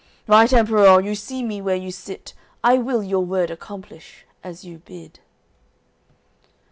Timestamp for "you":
0.99-1.13, 1.75-1.91, 4.65-4.79